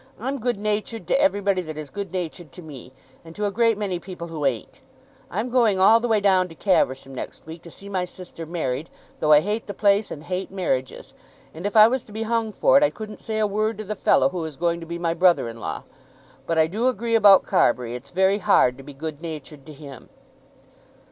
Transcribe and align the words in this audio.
"I'm 0.19 0.39
good 0.39 0.57
natured 0.57 1.05
to 1.09 1.21
everybody 1.21 1.61
that 1.61 1.77
is 1.77 1.91
good 1.91 2.11
natured 2.11 2.51
to 2.53 2.63
me, 2.63 2.91
and 3.23 3.35
to 3.35 3.45
a 3.45 3.51
great 3.51 3.77
many 3.77 3.99
people 3.99 4.29
who 4.29 4.47
ain't. 4.47 4.81
I'm 5.29 5.51
going 5.51 5.79
all 5.79 5.99
the 5.99 6.07
way 6.07 6.19
down 6.19 6.47
to 6.47 6.55
Caversham 6.55 7.13
next 7.13 7.45
week 7.45 7.61
to 7.61 7.69
see 7.69 7.87
my 7.87 8.05
sister 8.05 8.47
married, 8.47 8.89
though 9.19 9.31
I 9.31 9.41
hate 9.41 9.67
the 9.67 9.75
place 9.75 10.09
and 10.09 10.23
hate 10.23 10.49
marriages, 10.49 11.13
and 11.53 11.67
if 11.67 11.75
I 11.77 11.87
was 11.87 12.03
to 12.05 12.11
be 12.11 12.23
hung 12.23 12.51
for 12.51 12.77
it 12.79 12.83
I 12.83 12.89
couldn't 12.89 13.19
say 13.21 13.37
a 13.37 13.45
word 13.45 13.77
to 13.77 13.83
the 13.83 13.95
fellow 13.95 14.29
who 14.29 14.43
is 14.45 14.55
going 14.57 14.79
to 14.79 14.87
be 14.87 14.97
my 14.97 15.13
brother 15.13 15.47
in 15.47 15.59
law. 15.59 15.83
But 16.47 16.57
I 16.57 16.65
do 16.65 16.87
agree 16.87 17.13
about 17.13 17.43
Carbury. 17.45 17.93
It's 17.95 18.09
very 18.09 18.39
hard 18.39 18.77
to 18.79 18.83
be 18.83 18.95
good 18.95 19.21
natured 19.21 19.67
to 19.67 19.71
him." 19.71 20.09